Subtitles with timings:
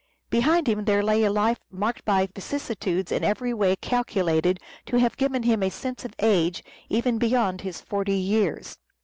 [0.31, 5.15] Behind him there lay a life marked by vicissitudes in every way calculated to have
[5.15, 8.79] given him a sense of age even beyond his forty years.